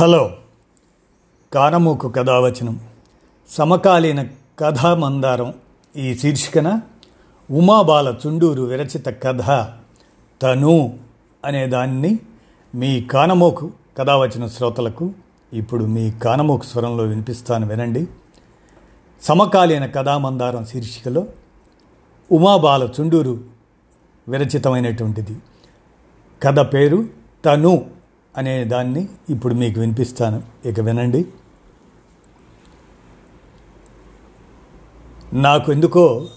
Hello. 0.00 0.36
కానమూకు 1.52 2.08
కథావచనం. 2.08 2.80
సమకాలీన 3.48 4.26
కథామందారం 4.58 5.54
ఈ 5.96 6.14
శీర్షికన 6.14 6.80
ఉమాబాల 7.50 8.14
చుండూరు 8.26 8.62
విరచిత 8.62 9.06
కథ 9.06 9.42
తను 10.42 10.98
అనే 11.44 11.66
దాన్ని 11.66 12.18
మీ 12.74 13.00
కానమోకు 13.00 13.70
కథావచన 13.98 14.46
శ్రోతలకు 14.46 15.12
ఇప్పుడు 15.52 15.84
మీ 15.84 16.10
కానమోకు 16.10 16.64
స్వరంలో 16.64 17.04
వినిపిస్తాను 17.04 17.66
వినండి. 17.66 18.06
సమకాలీన 19.22 19.86
కథామందారం 19.86 20.66
శీర్షికలో 20.66 21.26
ఉమాబాల 22.32 22.88
చుండూరు 23.00 23.40
విరచితమైనటువంటిది. 24.28 25.36
కథ 26.42 26.58
పేరు 26.58 27.04
తను 27.44 27.97
అనే 28.36 28.64
దాన్ని 28.64 29.08
ఇప్పుడు 29.30 29.54
మీకు 29.54 29.80
వినిపిస్తాను. 29.80 30.42
ఇక 30.64 30.80
వినండి. 30.80 31.26
నాకు 35.32 35.72
ఎందుకో 35.72 36.28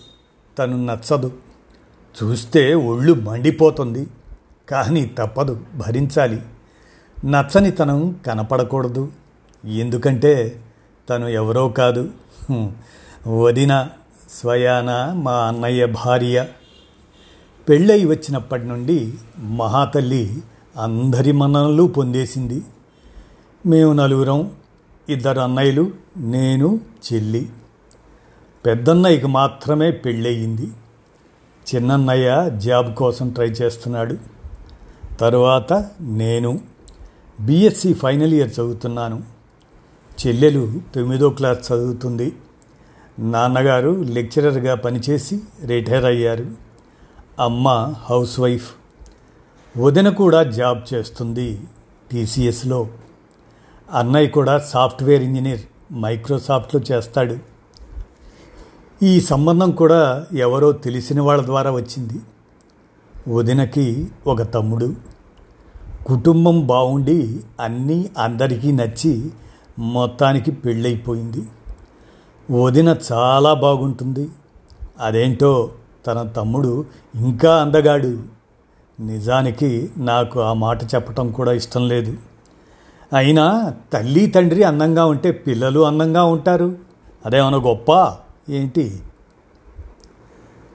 తను 0.60 0.86
నచ్చదు. 0.86 1.32
చూస్తే 2.24 2.74
ఒళ్ళు 2.74 3.14
మండిపోతుంది. 3.14 4.08
కానీ 4.70 5.06
తప్పదు. 5.06 5.66
భరించాలి. 5.76 6.42
నచ్చని 7.26 7.72
తనం 7.72 8.20
కనపడకూడదు. 8.26 9.12
ఎందుకంటే 9.66 10.62
తను 11.10 11.28
ఎవరో 11.28 11.70
కాదు. 11.70 12.10
వదిన 13.28 13.90
స్వయాన 14.30 15.14
మా 15.14 15.48
అన్నయ్య 15.48 15.86
భార్య. 15.86 16.48
పెళ్ళై 17.70 18.06
వచ్చినప్పటి 18.06 18.66
నుండి 18.66 19.14
మహాతల్లి 19.38 20.44
అందరి 20.78 21.32
మన్ననలు 21.32 21.84
పొందేసింది. 21.84 22.64
మేము 23.66 23.94
నలుగురం 23.94 24.52
ఇద్దరు 25.10 25.40
అన్నయ్యలు 25.40 25.92
నేను 26.18 26.80
చెల్లి. 27.14 27.50
పెద్దన్నయ్యకి 28.66 29.28
మాత్రమే 29.28 29.92
పెళ్ళయింది 29.92 30.72
చిన్నన్నయ్య 31.76 32.52
జాబ్ 32.58 32.96
కోసం 32.96 33.30
ట్రై 33.30 33.48
చేస్తున్నాడు. 33.48 34.18
తరువాత 35.20 35.74
నేను 36.02 36.60
బీఎస్సీ 37.42 37.94
ఫైనల్ 37.94 38.34
ఇయర్ 38.34 38.50
చదువుతున్నాను. 38.50 39.24
చెల్లెలు 40.28 40.82
తొమ్మిదో 40.96 41.30
క్లాస్ 41.30 41.72
చదువుతుంది. 41.72 42.36
నాన్నగారు 43.20 43.90
లెక్చరర్గా 43.90 44.76
పనిచేసి 44.76 45.42
రిటైర్ 45.66 46.06
అయ్యారు. 46.06 46.46
అమ్మ 47.40 47.94
హౌస్ 47.98 48.40
వైఫ్. 48.40 48.81
వదిన 49.78 50.10
కూడా 50.10 50.44
జాబ్ 50.44 50.94
చేస్తుంది 50.94 51.62
టీసీఎస్లో. 52.12 52.88
అన్నయ్య 53.92 54.28
కూడా 54.28 54.60
సాఫ్ట్వేర్ 54.60 55.24
ఇంజనీర్ 55.24 55.94
మైక్రోసాఫ్ట్లో 55.94 56.82
చేస్తాడు. 56.92 57.38
ఈ 59.04 59.22
సంబంధం 59.22 59.72
కూడా 59.72 60.26
ఎవరో 60.34 60.72
తెలిసిన 60.72 61.22
వాళ్ళ 61.22 61.46
ద్వారా 61.46 61.72
వచ్చింది. 61.72 62.22
వదినకి 63.28 64.12
ఒక 64.28 64.42
తమ్ముడు. 64.42 64.94
కుటుంబం 66.06 66.68
బాగుండి 66.68 67.40
అన్నీ 67.60 68.10
అందరికీ 68.18 68.72
నచ్చి 68.72 69.30
మొత్తానికి 69.80 70.52
పెళ్ళైపోయింది. 70.52 71.48
వదిన 72.52 72.98
చాలా 73.12 73.54
బాగుంటుంది. 73.54 74.30
అదేంటో 75.00 75.72
తన 76.08 76.24
తమ్ముడు 76.24 76.86
ఇంకా 77.16 77.62
అందగాడు. 77.62 78.41
నిజానికి 79.02 79.90
నాకు 79.98 80.40
ఆ 80.40 80.54
మాట 80.54 80.84
చెప్పటం 80.84 81.32
కూడా 81.32 81.52
ఇష్టం 81.52 81.88
లేదు. 81.88 82.18
అయినా 83.16 83.74
తల్లి 83.94 84.26
తండ్రి 84.26 84.64
అందంగా 84.64 85.06
ఉంటే 85.06 85.32
పిల్లలు 85.32 85.80
అందంగా 85.80 86.24
ఉంటారు. 86.24 86.78
అదేమన్నా 87.26 87.60
గొప్ప? 87.60 88.18
ఏంటి? 88.50 89.00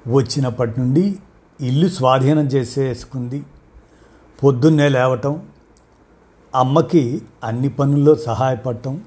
వచ్చినప్పటి 0.08 0.80
నుండి 0.80 1.16
ఇల్లు 1.60 1.88
స్వాధీనం 1.88 2.46
చేసేసుకుంది. 2.46 3.42
పొద్దున్నే 4.44 4.88
లేవటం 4.88 5.42
అమ్మకి 6.54 7.22
అన్ని 7.44 7.68
పనుల్లో 7.68 8.14
సహాయపడటం 8.14 9.00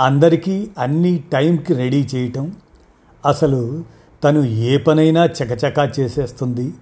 అందరికీ 0.00 0.70
అన్ని 0.78 1.24
టైంకి 1.32 1.74
రెడీ 1.74 2.08
చేయటం 2.14 2.52
అసలు 3.26 3.84
తను 4.24 4.44
ఏ 4.44 4.76
పనైనా 4.76 5.24
చకచకా 5.24 5.92
చేసేస్తుంది. 6.00 6.74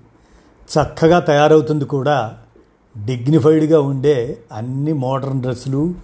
చక్కగా 0.68 1.18
తయారవుతుంది 1.18 1.84
కూడా. 1.84 2.38
డిగ్నిఫైడ్గా 3.04 3.80
ఉండే 3.80 4.38
అన్ని 4.52 4.92
మోడర్న్ 4.92 5.40
డ్రెస్సులు 5.40 5.94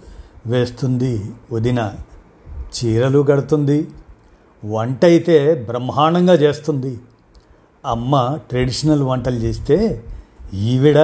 వేస్తుంది 0.45 1.31
వదిన. 1.51 1.93
చీరలు 2.49 3.19
కడుతుంది. 3.19 3.87
వంట 4.65 5.05
అయితే 5.05 5.65
బ్రహ్మాండంగా 5.69 6.33
చేస్తుంది. 6.33 6.99
అమ్మ 7.85 8.37
ట్రెడిషనల్ 8.49 9.03
వంటలు 9.03 9.35
చేస్తే 9.35 10.03
ఈవిడ 10.53 10.97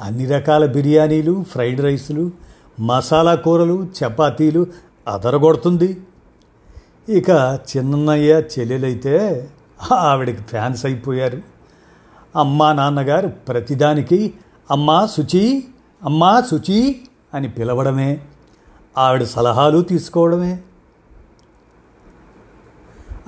అన్ని 0.00 0.26
రకాల 0.26 0.66
బిర్యానీలు 0.66 1.44
ఫ్రైడ్ 1.50 1.80
రైసులు 1.80 2.30
మసాలా 2.80 3.34
కూరలు 3.34 3.86
చపాతీలు 3.98 4.66
అదరగొడుతుంది. 5.08 6.00
ఇక 7.08 7.58
చిన్నయ్య 7.76 8.42
చెల్లెలైతే 8.58 9.48
ఆవిడకి 9.92 10.42
ఫ్యాన్స్ 10.42 10.86
అయిపోయారు. 10.86 11.55
అమ్మా 12.36 12.72
నాన్నగారు 12.72 13.28
ప్రతిదానికి 13.28 14.34
అమ్మా 14.70 15.06
శుచి 15.06 15.64
అమ్మా 16.02 16.40
శుచి 16.40 17.00
అని 17.34 17.48
పిలవడమే. 17.48 18.20
ఆవిడ 18.98 19.22
సలహాలు 19.22 19.82
తీసుకోవడమే. 19.82 20.58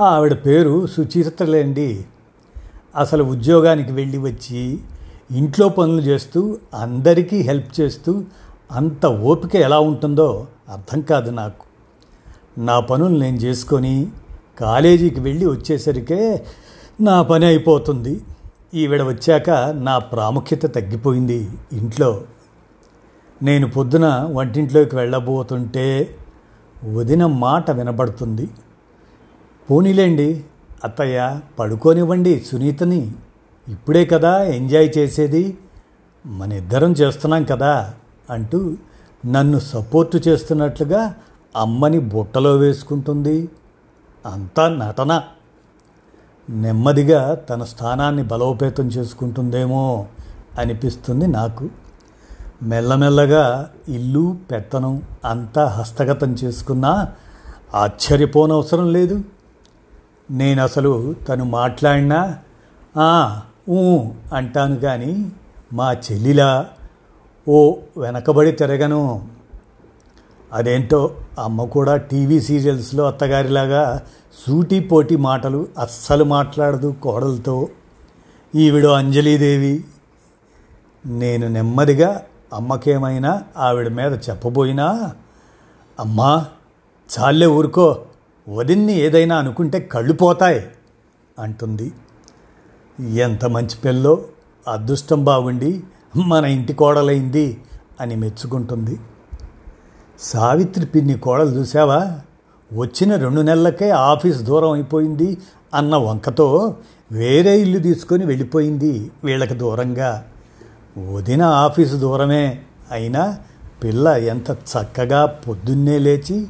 ఆవిడ 0.00 0.34
పేరు 0.46 0.86
సుచిత్రలేండి. 0.86 2.04
అసలు 2.96 3.24
ఉద్యోగానికి 3.24 3.92
వెళ్ళి 3.92 4.18
వచ్చి 4.18 4.78
ఇంట్లో 5.30 5.68
పనులు 5.68 6.00
చేస్తూ 6.00 6.58
అందరికీ 6.74 7.36
హెల్ప్ 7.36 7.80
చేస్తూ 7.80 8.24
అంత 8.72 9.06
ఓపిక 9.06 9.56
ఎలా 9.56 9.80
ఉంటుందో 9.80 10.46
అర్థం 10.68 11.00
కాదు 11.00 11.30
నాకు. 11.30 11.64
నా 12.60 12.80
పనులు 12.80 13.18
నేను 13.18 13.36
చేసుకొని 13.36 14.06
కాలేజీకి 14.60 15.20
వెళ్ళి 15.20 15.46
వచ్చేసరికే 15.46 16.46
నా 17.00 17.22
పని 17.22 17.46
అయిపోతుంది. 17.46 18.20
ఈవిడ 18.74 19.02
వచ్చాక 19.02 19.50
నా 19.50 19.98
ప్రాముఖ్యత 19.98 20.74
తగ్గిపోయింది 20.74 21.50
ఇంట్లో. 21.72 22.20
నేను 23.42 23.70
పొద్దున 23.70 24.28
వంటింట్లోకి 24.32 24.96
వెళ్ళబోతుంటే 24.96 26.16
వదిన 26.94 27.26
మాట 27.26 27.70
వినబడుతుంది. 27.70 28.48
పోనీలేండి 29.70 30.44
అత్తయ్య 30.84 31.40
పడుకోనివ్వండి 31.58 32.40
సునీతని. 32.40 33.12
ఇప్పుడే 33.68 34.06
కదా 34.06 34.42
ఎంజాయ్ 34.42 34.90
చేసేది. 34.98 35.58
మన 36.26 36.52
ఇద్దరం 36.52 36.92
చేస్తున్నాం 36.92 37.44
కదా 37.44 37.94
అంటూ 38.30 38.76
నన్ను 39.26 39.58
సపోర్టు 39.58 40.20
చేస్తున్నట్లుగా 40.28 41.14
అమ్మని 41.56 41.98
బుట్టలో 41.98 42.56
వేసుకుంటుంది. 42.56 43.48
అంతా 44.26 44.68
నటన. 44.68 45.22
నెమ్మదిగా 46.50 47.34
తన 47.34 47.64
స్థానాన్ని 47.64 48.22
బలోపేతం 48.22 48.88
చేసుకుంటుందేమో 48.88 50.06
అనిపిస్తుంది 50.58 51.26
నాకు. 51.26 51.68
మెల్లమెల్లగా 52.62 53.70
ఇల్లు 53.88 54.36
పెత్తనం 54.50 55.02
అంతా 55.24 55.64
హస్తగతం 55.64 56.32
చేసుకున్నా 56.32 57.08
ఆశ్చర్యపోనవసరం 57.74 58.92
లేదు. 58.92 59.20
నేను 60.30 60.62
అసలు 60.62 61.14
తను 61.28 61.44
మాట్లాడినా 61.44 62.38
ఊ" 63.68 64.10
అంటాను 64.32 64.76
కానీ 64.76 65.32
మా 65.72 65.92
చెల్లిలా 65.92 66.66
ఓ 67.48 67.74
వెనకబడి 67.96 68.52
తిరగను. 68.52 69.22
అదేంటో 70.52 71.14
అమ్మ 71.38 71.64
కూడా 71.64 71.96
టీవీ 71.96 72.40
సీరియల్స్లో 72.40 73.06
అత్తగారిలాగా 73.06 74.02
సూటి 74.46 74.80
పోటీ 74.80 75.16
మాటలు 75.16 75.68
అస్సలు 75.78 76.24
మాట్లాడదు 76.24 76.94
కోడలతో. 77.02 77.68
ఈవిడ 78.54 78.86
అంజలీదేవి. 78.86 79.84
నేను 81.06 81.48
నెమ్మదిగా 81.48 82.22
అమ్మకేమైనా 82.52 83.42
ఆవిడ 83.56 83.88
మీద 83.88 84.12
చెప్పబోయినా? 84.12 85.12
అమ్మా 86.00 86.46
చాలే 87.18 87.46
ఊరుకో 87.46 88.04
వదిన్ని 88.48 88.92
ఏదైనా 88.92 89.36
అనుకుంటే 89.36 89.80
కళ్ళు 89.80 90.12
పోతాయి 90.12 90.66
అంటుంది. 91.38 91.92
ఎంత 93.00 93.44
మంచి 93.44 93.76
పిల్లో 93.84 94.24
అదృష్టం 94.68 95.24
బాగుండి 95.24 95.82
మన 96.16 96.44
ఇంటి 96.44 96.72
కోడలైంది 96.72 97.60
అని 98.00 98.16
మెచ్చుకుంటుంది. 98.16 98.98
సావిత్రి 100.20 100.86
పిన్ని 100.86 101.18
కోడలు 101.18 101.50
చూసావా 101.50 102.20
వచ్చిన 102.76 103.16
రెండు 103.16 103.40
నెలలకే 103.40 103.90
ఆఫీస్ 103.90 104.42
దూరం 104.42 104.70
అయిపోయింది 104.70 105.38
అన్న 105.74 105.96
వంకతో 105.96 106.76
వేరే 107.12 107.60
ఇల్లు 107.60 107.78
తీసుకొని 107.78 108.26
వెళ్ళిపోయింది 108.26 109.10
వీళ్ళకి 109.24 109.54
దూరంగా. 109.54 110.24
వదిన 111.12 111.42
ఆఫీసు 111.42 111.96
దూరమే. 111.96 112.58
అయినా 112.90 113.38
పిల్ల 113.84 114.08
ఎంత 114.08 114.50
చక్కగా 114.50 115.26
పొద్దున్నే 115.26 115.98
లేచి 115.98 116.46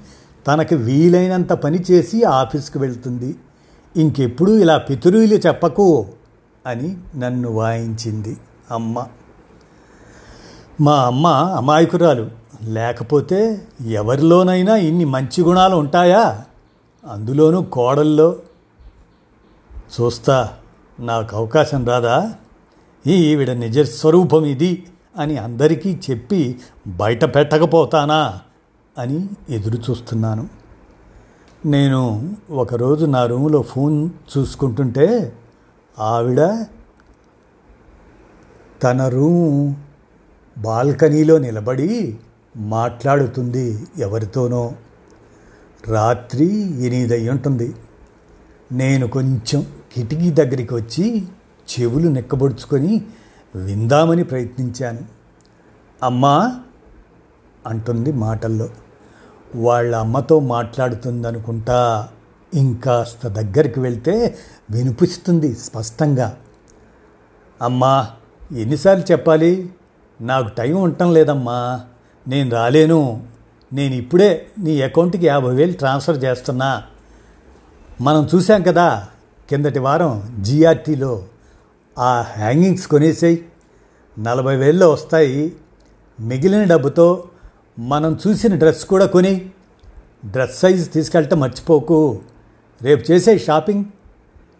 తనకి 0.46 0.74
వీలైనంత 0.74 1.52
పని 1.52 1.84
చేసి 1.90 2.22
ఆఫీస్కి 2.22 2.78
వెళ్తుంది. 2.78 3.36
ఇంకెప్పుడు 3.96 4.50
ఇలా 4.50 4.78
పితురులు 4.78 5.34
చెప్పకు 5.34 6.06
అని 6.66 6.96
నన్ను 7.16 7.50
వాయించింది 7.50 8.36
అమ్మ. 8.70 9.04
మా 10.80 10.94
అమ్మ 10.94 11.26
అమాయకురాలు. 11.26 12.30
లేకపోతే 12.62 13.66
ఎవరిలోనైనా 13.86 14.76
ఇన్ని 14.76 15.04
మంచి 15.04 15.42
గుణాలు 15.42 15.76
ఉంటాయా? 15.76 16.44
అందులోనూ 17.10 17.62
కోడల్లో. 17.62 18.36
చూస్తా 20.00 20.52
నాకు 21.00 21.36
అవకాశం 21.36 21.86
రాదా? 21.86 22.34
ఈ 23.06 23.32
ఈవిడ 23.32 23.50
నిజ 23.50 23.78
స్వరూపం 23.78 24.44
ఇది 24.44 24.86
అని 25.18 25.36
అందరికీ 25.36 25.98
చెప్పి 26.10 26.60
బయట 26.86 27.24
పెట్టకపోతానా? 27.24 28.40
అని 28.98 29.28
ఎదురు 29.50 29.90
చూస్తున్నాను. 29.90 30.48
నేను 31.66 32.32
ఒకరోజు 32.50 33.06
నా 33.06 33.26
రూములో 33.26 33.62
ఫోన్ 33.62 34.10
చూసుకుంటుంటే 34.38 35.32
ఆవిడ 35.98 36.64
తన 38.82 39.08
రూము 39.08 39.76
బాల్కనీలో 40.58 41.38
నిలబడి 41.38 42.18
మాట్లాడుతుంది 42.58 43.86
ఎవరితోనో. 43.98 44.72
రాత్రి 45.88 46.46
ఎనిమిది 46.86 47.30
ఉంటుంది 47.30 47.74
నేను 48.72 49.08
కొంచెం 49.08 49.66
కిటికీ 49.92 50.30
దగ్గరికి 50.30 50.74
వచ్చి 50.74 51.28
చెవులు 51.68 52.08
నెక్కబొడుచుకొని 52.08 53.04
విందామని 53.56 54.24
ప్రయత్నించాను. 54.24 54.98
అమ్మా! 56.02 56.60
అంటుంది 57.66 58.12
మాటల్లో. 58.12 58.68
వాళ్ళ 59.54 59.96
అమ్మతో 59.96 60.40
మాట్లాడుతుందనుకుంటా 60.40 62.08
ఇంకాస్త 62.54 63.28
దగ్గరికి 63.28 63.80
వెళ్తే 63.80 64.38
వినిపిస్తుంది 64.70 65.54
స్పష్టంగా. 65.54 66.36
అమ్మా! 67.62 68.10
ఎన్నిసార్లు 68.52 69.12
చెప్పాలి? 69.12 69.72
నాకు 70.20 70.48
టైం 70.48 70.76
ఉండటం 70.76 71.14
లేదమ్మా. 71.14 71.84
నేను 72.28 72.50
రాలేను. 72.50 73.22
నేను 73.72 73.94
ఇప్పుడే 73.94 74.46
నీ 74.58 74.82
అకౌంట్కి 74.82 75.26
యాభై 75.26 75.54
వేలు 75.54 75.72
ట్రాన్స్ఫర్ 75.72 76.24
చేస్తున్నా. 76.24 76.82
మనం 78.00 78.28
చూసాం 78.34 78.62
కదా 78.62 79.06
కిందటి 79.50 79.78
వారం 79.78 80.38
జిఆర్టీలో 80.40 81.22
ఆ 81.98 82.20
హ్యాంగింగ్స్ 82.20 82.86
కొనేసాయి. 82.86 83.44
నలభై 84.18 84.56
వేల్లో 84.56 84.92
వస్తాయి. 84.92 85.52
మిగిలిన 86.20 86.64
డబ్బుతో 86.64 87.24
మనం 87.78 88.18
చూసిన 88.26 88.54
డ్రెస్ 88.54 88.84
కూడా 88.84 89.06
కొని. 89.06 89.50
డ్రెస్ 90.26 90.58
సైజ్ 90.58 90.92
తీసుకెళ్ళటం 90.92 91.40
మర్చిపోకు. 91.40 92.18
రేపు 92.82 93.12
చేసే 93.12 93.38
షాపింగ్ 93.38 93.84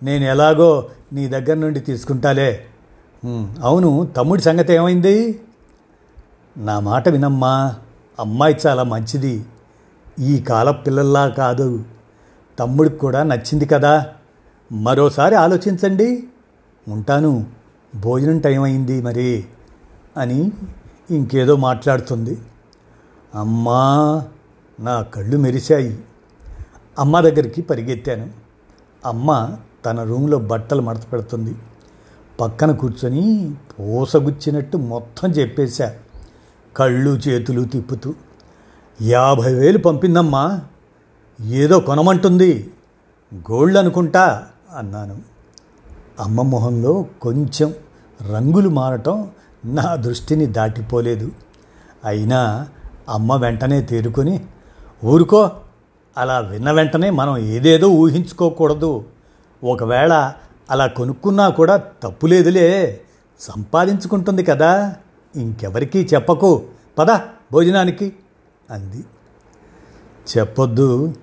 నేను 0.02 0.24
ఎలాగో 0.24 0.88
నీ 1.12 1.28
దగ్గర 1.28 1.54
నుండి 1.54 1.80
తీసుకుంటాలే. 1.80 2.64
అవును 3.62 4.08
తమ్ముడి 4.16 4.42
సంగతి 4.42 4.72
ఏమైంది? 4.72 5.40
నా 6.58 6.80
మాట 6.80 7.08
వినమ్మా. 7.08 7.74
అమ్మాయి 8.20 8.56
చాలా 8.66 8.82
మంచిది. 8.82 9.44
ఈ 10.18 10.38
కాల 10.38 10.70
పిల్లల్లా 10.70 11.28
కాదు. 11.28 11.84
తమ్ముడికి 12.58 12.98
కూడా 12.98 13.22
నచ్చింది 13.22 13.66
కదా. 13.66 14.06
మరోసారి 14.72 15.34
ఆలోచించండి. 15.34 16.28
ఉంటాను. 16.88 17.46
భోజనం 17.96 18.38
టైం 18.38 18.62
అయింది 18.62 19.02
మరి 19.02 19.44
అని 20.16 20.52
ఇంకేదో 21.10 21.56
మాట్లాడుతుంది. 21.56 22.38
అమ్మా 23.34 24.22
నా 24.80 25.02
కళ్ళు 25.02 25.36
మెరిశాయి. 25.36 26.04
అమ్మ 26.98 27.20
దగ్గరికి 27.20 27.62
పరిగెత్తాను. 27.62 28.30
అమ్మ 29.06 29.56
తన 29.86 30.02
రూమ్లో 30.02 30.38
బట్టలు 30.38 30.82
మడత 30.82 31.12
పెడుతుంది. 31.12 31.54
పక్కన 32.40 32.72
కూర్చొని 32.72 33.54
పూసగుచ్చినట్టు 33.78 34.76
మొత్తం 34.76 35.30
చెప్పేశా. 35.30 35.94
కళ్ళు 36.78 37.10
చేతులు 37.10 37.64
తిప్పుతూ 37.64 38.14
యాభై 39.02 39.54
వేలు 39.54 39.78
పంపిందమ్మా 39.78 40.60
ఏదో 41.40 41.80
కొనమంటుంది 41.80 42.70
గోల్డ్ 43.34 43.78
అనుకుంటా 43.78 44.46
అన్నాను. 44.76 45.18
అమ్మ 46.20 46.42
మొహంలో 46.42 47.06
కొంచెం 47.22 47.74
రంగులు 48.34 48.68
మారటం 48.68 49.30
నా 49.64 49.94
దృష్టిని 49.94 50.46
దాటిపోలేదు. 50.46 51.30
అయినా 52.04 52.68
అమ్మ 53.08 53.36
వెంటనే 53.36 53.82
తేరుకొని 53.82 54.46
ఊరుకో 55.04 55.50
అలా 56.18 56.38
విన్న 56.38 56.70
వెంటనే 56.70 57.10
మనం 57.10 57.38
ఏదేదో 57.38 57.88
ఊహించుకోకూడదు. 57.88 59.04
ఒకవేళ 59.64 60.32
అలా 60.70 60.86
కొనుక్కున్నా 60.86 61.48
కూడా 61.48 61.76
తప్పులేదులే 61.76 63.00
సంపాదించుకుంటుంది 63.40 64.42
కదా. 64.42 64.96
ఇంకెవరికీ 65.36 66.08
చెప్పకు. 66.14 66.62
పద 66.98 67.10
భోజనానికి. 67.52 68.16
అంది. 68.70 69.04
చెప్పొద్దు. 70.38 71.14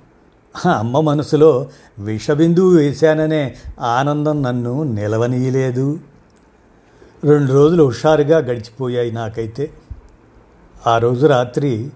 అమ్మ 0.76 1.00
మనసులో 1.00 1.70
విషబిందువు 2.00 2.76
వేశాననే 2.76 3.56
ఆనందం 3.80 4.44
నన్ను 4.44 4.84
నిలవనీయలేదు. 4.84 6.00
రెండు 7.24 7.52
రోజులు 7.54 7.84
హుషారుగా 7.84 8.38
గడిచిపోయాయి 8.38 9.12
నాకైతే. 9.12 9.74
ఆ 10.88 10.98
రోజు 10.98 11.28
రాత్రి 11.28 11.92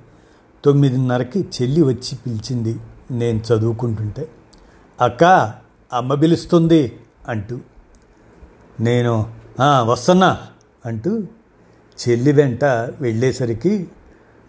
తొమ్మిదిన్నరకి 0.65 1.47
చెల్లి 1.62 1.81
వచ్చి 1.81 2.15
పిలిచింది 2.15 2.79
నేను 3.12 3.38
చదువుకుంటుంటే. 3.38 4.29
అక్క 5.01 5.53
అమ్మ 5.94 6.13
పిలుస్తుంది 6.13 7.00
అంటూ. 7.27 7.59
నేను 8.79 9.33
వస్తున్నా 9.83 10.38
అంటూ 10.85 11.23
చెల్లి 12.00 12.31
వెంట 12.31 12.66
వెళ్ళేసరికి 13.01 13.88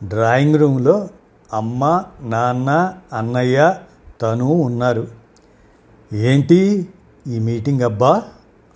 డ్రాయింగ్ 0.05 0.57
రూమ్లో 0.57 1.09
అమ్మ 1.53 2.05
నాన్న 2.21 2.95
అన్నయ్య 3.13 3.75
తను 4.23 4.45
ఉన్నారు. 4.45 5.09
ఏంటి 6.13 6.89
ఈ 7.27 7.39
మీటింగ్ 7.39 7.81
అబ్బా? 7.81 8.23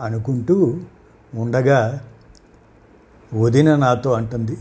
అనుకుంటూ 0.00 0.78
ఉండగా 1.34 2.00
వదిన 3.34 3.76
నాతో 3.76 4.12
అంటుంది. 4.12 4.56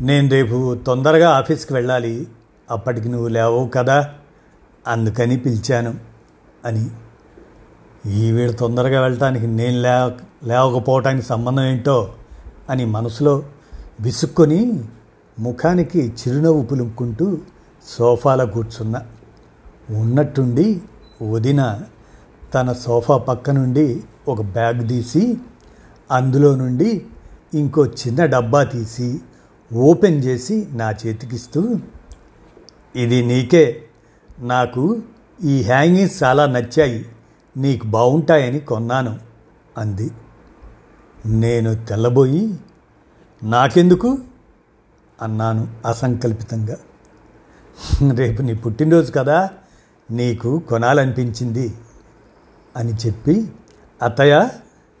నేను 0.00 0.28
రేపు 0.28 0.78
తొందరగా 0.86 1.30
ఆఫీస్కి 1.30 1.74
వెళ్ళాలి. 1.74 2.28
అప్పటికి 2.70 3.08
నువ్వు 3.08 3.28
లేవవు 3.28 3.68
కదా. 3.68 4.14
అందుకని 4.86 5.36
పిలిచాను 5.36 5.94
అని. 6.64 6.90
ఈవిడ 8.06 8.50
తొందరగా 8.50 9.00
వెళ్ళటానికి 9.00 9.46
నేను 9.46 9.80
లేవ 9.80 10.18
లేవకపోవటానికి 10.44 11.26
సంబంధం 11.26 11.62
ఏంటో 11.62 12.14
అని 12.70 12.84
మనసులో 12.84 13.42
విసుక్కొని 14.00 14.84
ముఖానికి 15.38 16.00
చిరునవ్వు 16.08 16.62
పులుముకుంటూ 16.62 17.38
సోఫాలో 17.84 18.46
కూర్చున్న. 18.46 19.02
ఉన్నట్టుండి 19.90 20.82
వదిన 21.30 21.80
తన 22.54 22.72
సోఫా 22.72 23.18
పక్క 23.18 23.50
నుండి 23.50 24.02
ఒక 24.28 24.40
బ్యాగ్ 24.40 24.88
తీసి 24.88 25.36
అందులో 26.10 26.56
నుండి 26.56 27.06
ఇంకో 27.54 27.86
చిన్న 27.86 28.24
డబ్బా 28.24 28.62
తీసి 28.62 29.20
ఓపెన్ 29.74 30.24
చేసి 30.24 30.68
నా 30.72 30.90
చేతికిస్తూ 30.90 31.76
ఇది 32.96 33.24
నీకే. 33.24 33.82
నాకు 34.40 35.02
ఈ 35.44 35.62
హ్యాంగింగ్స్ 35.62 36.22
చాలా 36.22 36.46
నచ్చాయి. 36.46 37.06
నీకు 37.56 37.86
బాగుంటాయని 37.86 38.60
కొన్నాను 38.60 39.18
అంది. 39.78 40.10
నేను 41.26 41.74
తెల్లబోయి 41.74 42.58
నాకెందుకు 43.42 44.18
అన్నాను 45.22 45.68
అసంకల్పితంగా. 45.86 46.76
రేపు 48.14 48.42
నీ 48.42 48.54
పుట్టినరోజు 48.54 49.12
కదా 49.12 49.50
నీకు 50.10 50.58
కొనాలనిపించింది 50.58 51.74
అని 52.76 52.92
చెప్పి 52.92 53.52
అత్తయ్య 54.02 54.48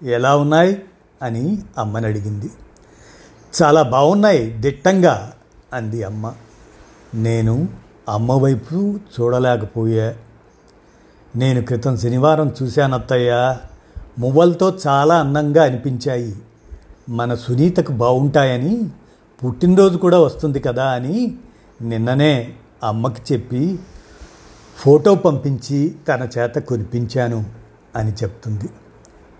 ఎలా 0.02 0.36
ఉన్నాయి? 0.36 0.82
అని 1.22 1.62
అమ్మని 1.78 2.06
అడిగింది 2.06 2.50
చాలా 3.62 3.82
బాగున్నాయి 3.82 4.50
దిట్టంగా 4.50 5.32
అంది 5.74 6.02
అమ్మ. 6.02 6.34
నేను 7.14 7.68
అమ్మ 8.08 8.32
వైపు 8.32 9.00
చూడలేకపోయా. 9.20 10.14
నేను 11.36 11.62
క్రితం 11.62 11.96
శనివారం 11.96 12.54
చూశాను 12.62 12.94
అత్తయ్య 12.94 13.56
మువ్వలతో 14.18 14.78
చాలా 14.86 15.20
అందంగా 15.20 15.64
అనిపించాయి. 15.64 16.36
మన 17.08 17.34
సునీతకు 17.34 17.92
బాగుంటాయని 17.92 18.88
పుట్టినరోజు 19.44 19.96
కూడా 19.98 20.18
వస్తుంది 20.20 20.60
కదా 20.60 20.84
అని 20.84 21.34
నిన్ననే 21.82 22.54
అమ్మకి 22.84 23.34
చెప్పి 23.34 23.78
ఫోటో 24.78 25.14
పంపించి 25.14 25.94
తన 26.08 26.28
చేత 26.38 26.54
కొనిపించాను 26.54 27.44
అని 27.96 28.12
చెప్తుంది. 28.12 28.68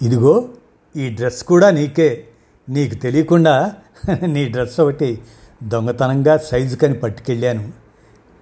ఇదిగో 0.03 0.49
ఈ 0.97 1.09
డ్రెస్ 1.09 1.45
కూడా 1.45 1.71
నీకే. 1.71 2.25
నీకు 2.69 2.95
తెలియకుండా 2.95 3.75
నీ 4.25 4.45
డ్రెస్ 4.45 4.81
ఒకటి 4.81 5.21
దొంగతనంగా 5.65 6.37
సైజుకని 6.37 6.95
పట్టుకెళ్ళాను. 6.95 7.73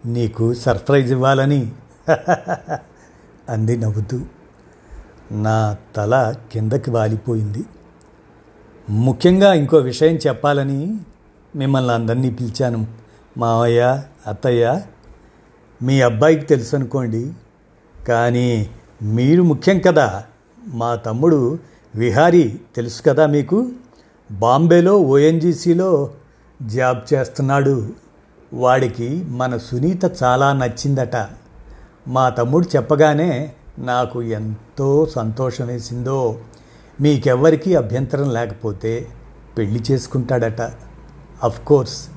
నీకు 0.07 0.55
సర్ప్రైజ్ 0.55 1.13
ఇవ్వాలని 1.13 1.73
అంది 3.51 3.77
నవ్వుతూ. 3.77 4.21
నా 5.33 5.77
తల 5.97 6.35
కిందకి 6.53 6.91
వాలిపోయింది. 6.91 7.65
ముఖ్యంగా 8.91 9.55
ఇంకో 9.55 9.77
విషయం 9.77 10.17
చెప్పాలని 10.17 11.01
మిమ్మల్ని 11.57 11.95
అందరినీ 11.95 12.31
పిలిచాను. 12.31 12.87
మావయ్య 13.39 14.03
అత్తయ్య 14.27 14.83
మీ 15.83 16.01
అబ్బాయికి 16.01 16.47
తెలుసు 16.47 16.77
అనుకోండి. 16.77 17.33
కానీ 18.09 18.71
మీరు 19.03 19.43
ముఖ్యం 19.43 19.79
కదా. 19.79 20.25
మా 20.69 20.95
తమ్ముడు 20.95 21.59
విహారీ 21.95 22.61
తెలుసు 22.77 23.03
కదా 23.03 23.27
మీకు? 23.27 23.69
బాంబేలో 24.33 24.99
ఓఎన్జీసీలో 24.99 26.11
జాబ్ 26.63 27.15
చేస్తున్నాడు. 27.15 27.89
వాడికి 28.53 29.25
మన 29.29 29.57
సునీత 29.57 30.23
చాలా 30.23 30.53
నచ్చిందట. 30.53 31.29
మా 32.09 32.29
తమ్ముడు 32.29 32.77
చెప్పగానే 32.77 33.53
నాకు 33.79 34.23
ఎంతో 34.23 35.07
సంతోషం 35.07 35.67
వేసిందో 35.67 36.39
మీకెవ్వరికీ 37.01 37.75
అభ్యంతరం 37.75 38.31
లేకపోతే 38.31 39.07
పెళ్ళి 39.59 39.85
చేసుకుంటాడట. 39.91 40.73
కోర్స్ 41.67 42.09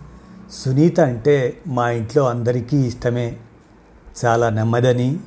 సునీత 0.52 1.00
అంటే 1.00 1.58
మా 1.68 1.90
ఇంట్లో 1.90 2.30
అందరికీ 2.30 2.78
ఇష్టమే. 2.78 3.38
చాలా 4.26 4.50
నెమ్మదని 4.50 5.20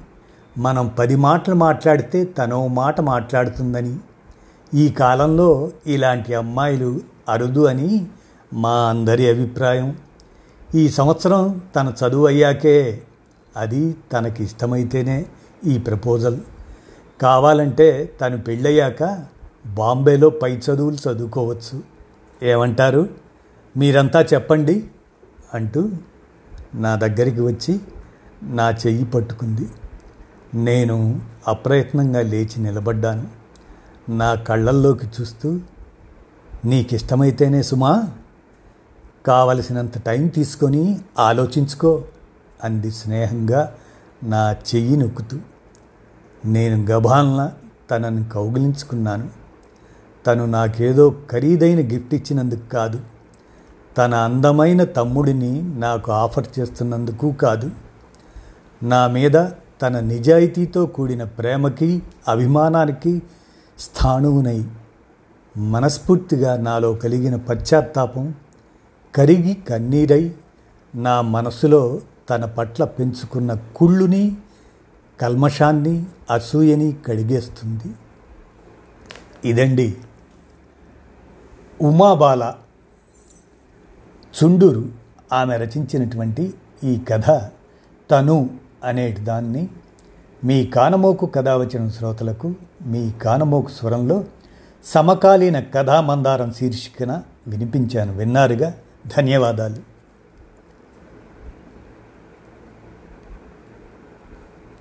మనం 0.58 0.92
పది 0.98 1.16
మాటలు 1.16 1.54
మాట్లాడితే 1.54 2.24
తనో 2.24 2.66
మాట 2.66 3.00
మాట్లాడుతుందని. 3.00 3.96
ఈ 4.74 4.88
కాలంలో 4.88 5.70
ఇలాంటి 5.86 6.34
అమ్మాయిలు 6.34 7.00
అరుదు 7.28 7.64
అని 7.66 8.06
మా 8.52 8.88
అందరి 8.88 9.30
అభిప్రాయం. 9.30 9.96
ఈ 10.74 10.88
సంవత్సరం 10.88 11.60
తన 11.76 11.92
చదువు 12.00 12.26
అయ్యాకే 12.26 13.02
అది 13.56 13.96
తనకి 14.12 14.44
ఇష్టమైతేనే 14.44 15.26
ఈ 15.66 15.78
ప్రపోజల్. 15.78 16.38
కావాలంటే 17.22 18.14
తను 18.20 18.38
పెళ్ళయ్యాక 18.38 19.24
బాంబేలో 19.66 20.30
పై 20.30 20.56
చదువులు 20.56 21.10
చదువుకోవచ్చు. 21.10 21.82
ఏమంటారు? 22.42 23.08
మీరంతా 23.76 24.22
చెప్పండి 24.22 24.90
అంటూ 25.54 25.90
నా 26.74 26.96
దగ్గరికి 26.96 27.40
వచ్చి 27.40 27.80
నా 28.42 28.70
చెయ్యి 28.70 29.04
పట్టుకుంది. 29.04 29.68
నేను 30.54 31.20
అప్రయత్నంగా 31.48 32.22
లేచి 32.22 32.62
నిలబడ్డాను. 32.62 33.28
నా 34.08 34.34
కళ్ళల్లోకి 34.34 35.06
చూస్తూ 35.06 35.60
నీకిష్టమైతేనే 36.64 37.62
సుమా 37.62 38.08
కావలసినంత 39.26 39.98
టైం 39.98 40.26
తీసుకొని 40.26 41.00
ఆలోచించుకో 41.18 42.04
అంది 42.64 42.90
స్నేహంగా 42.90 43.74
నా 44.22 44.50
చెయ్యి 44.50 44.96
నొక్కుతూ 44.96 45.38
నేను 46.44 46.84
గభాలన 46.84 47.52
తనను 47.90 48.28
కౌగిలించుకున్నాను. 48.28 49.30
తను 50.26 50.46
నాకేదో 50.46 51.14
ఖరీదైన 51.30 51.92
గిఫ్ట్ 51.92 52.14
ఇచ్చినందుకు 52.14 52.68
కాదు. 52.68 53.00
తన 53.98 54.14
అందమైన 54.14 54.84
తమ్ముడిని 54.84 55.78
నాకు 55.78 56.12
ఆఫర్ 56.12 56.46
చేస్తున్నందుకు 56.58 57.32
కాదు. 57.32 57.70
నా 58.82 59.06
మీద 59.06 59.46
తన 59.82 60.00
నిజాయితీతో 60.00 60.86
కూడిన 60.86 61.24
ప్రేమకి 61.24 62.02
అభిమానానికి 62.28 63.22
స్థాణువునై 63.78 64.64
మనస్ఫూర్తిగా 65.56 66.56
నాలో 66.56 66.92
కలిగిన 66.94 67.36
పశ్చాత్తాపం 67.36 68.34
కరిగి 69.14 69.54
కన్నీరై 69.54 70.34
నా 70.94 71.20
మనసులో 71.20 72.00
తన 72.30 72.44
పట్ల 72.44 72.84
పెంచుకున్న 72.84 73.54
కుళ్ళుని 73.76 74.36
కల్మషాన్ని 75.20 76.06
అసూయని 76.30 76.96
కడిగేస్తుంది. 77.06 77.94
ఇదండి 79.48 79.96
ఉమాబాల 81.80 82.54
చుండూరు 84.44 84.88
ఆమె 85.32 85.56
రచించినటువంటి 85.56 86.54
ఈ 86.84 87.00
కథ 87.08 87.48
తను 88.10 88.50
అనే 88.84 89.12
దాన్ని 89.12 89.68
మీ 90.44 90.66
కానమోకు 90.66 91.26
కథ 91.26 91.48
వచ్చిన 91.48 91.88
శ్రోతలకు 91.88 92.54
మీ 92.86 93.10
కానమోకు 93.10 93.70
స్వరంలో 93.70 94.24
సమకాలీన 94.84 95.60
కథామందారం 95.60 96.52
శీర్షికన 96.52 97.22
వినిపించాను. 97.48 98.16
విన్నారుగా? 98.16 98.74
ధన్యవాదాలు. 99.16 99.91